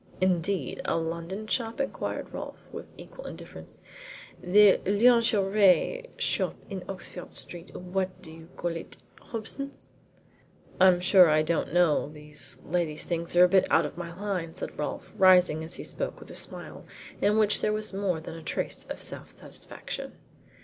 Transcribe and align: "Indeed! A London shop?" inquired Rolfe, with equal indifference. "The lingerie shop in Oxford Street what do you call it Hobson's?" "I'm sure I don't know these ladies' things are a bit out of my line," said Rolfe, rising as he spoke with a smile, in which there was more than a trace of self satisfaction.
"Indeed! 0.19 0.81
A 0.85 0.97
London 0.97 1.45
shop?" 1.45 1.79
inquired 1.79 2.33
Rolfe, 2.33 2.67
with 2.71 2.87
equal 2.97 3.27
indifference. 3.27 3.81
"The 4.41 4.77
lingerie 4.83 6.07
shop 6.17 6.55
in 6.71 6.83
Oxford 6.89 7.35
Street 7.35 7.71
what 7.75 8.19
do 8.19 8.31
you 8.31 8.49
call 8.57 8.75
it 8.75 8.97
Hobson's?" 9.21 9.91
"I'm 10.79 11.01
sure 11.01 11.29
I 11.29 11.43
don't 11.43 11.71
know 11.71 12.09
these 12.09 12.57
ladies' 12.65 13.03
things 13.05 13.35
are 13.35 13.43
a 13.43 13.47
bit 13.47 13.67
out 13.71 13.85
of 13.85 13.95
my 13.95 14.11
line," 14.19 14.55
said 14.55 14.75
Rolfe, 14.75 15.11
rising 15.15 15.63
as 15.63 15.75
he 15.75 15.83
spoke 15.83 16.19
with 16.19 16.31
a 16.31 16.35
smile, 16.35 16.83
in 17.21 17.37
which 17.37 17.61
there 17.61 17.71
was 17.71 17.93
more 17.93 18.19
than 18.19 18.33
a 18.35 18.41
trace 18.41 18.85
of 18.85 18.99
self 19.03 19.29
satisfaction. 19.29 20.13